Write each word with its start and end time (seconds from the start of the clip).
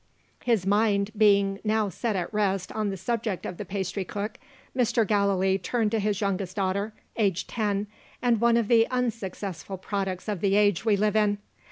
His 0.43 0.65
mind 0.65 1.11
being 1.15 1.59
now 1.63 1.87
set 1.89 2.15
at 2.15 2.33
rest 2.33 2.71
on 2.71 2.89
the 2.89 2.97
subject 2.97 3.45
of 3.45 3.57
the 3.57 3.65
pastry 3.65 4.03
cook, 4.03 4.39
Mr. 4.75 5.05
Gallilee 5.05 5.59
turned 5.59 5.91
to 5.91 5.99
his 5.99 6.19
youngest 6.21 6.55
daughter 6.55 6.95
aged 7.17 7.47
ten, 7.47 7.85
and 8.19 8.41
one 8.41 8.57
of 8.57 8.67
the 8.67 8.87
unsuccessful 8.89 9.77
products 9.77 10.27
of 10.27 10.41
the 10.41 10.55
age 10.55 10.83
we 10.85 10.97
live 10.97 11.15
in. 11.15 11.37